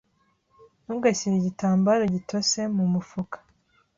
Ntugashyire 0.83 1.35
igitambaro 1.37 2.03
gitose 2.15 2.59
mumufuka 2.75 3.37